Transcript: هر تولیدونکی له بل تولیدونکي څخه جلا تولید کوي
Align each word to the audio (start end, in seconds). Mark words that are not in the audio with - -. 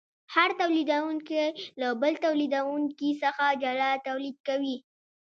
هر 0.35 0.49
تولیدونکی 0.61 1.45
له 1.79 1.87
بل 2.01 2.13
تولیدونکي 2.25 3.09
څخه 3.23 3.45
جلا 3.63 3.91
تولید 4.07 4.37
کوي 4.47 4.77